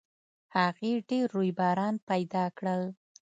هغې 0.57 0.93
ډېر 1.09 1.25
رویباران 1.35 1.95
پیدا 2.09 2.45
کړل 2.57 2.83